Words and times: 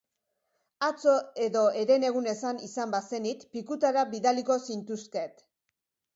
Atzo 0.85 1.11
edo 1.47 1.61
herenegun 1.81 2.31
esan 2.33 2.63
izan 2.69 2.97
bazenit, 2.97 3.45
pikutara 3.59 4.09
bidaliko 4.17 4.59
zintuzket. 4.71 5.47